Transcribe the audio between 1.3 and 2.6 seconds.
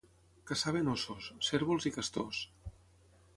cérvols i castors.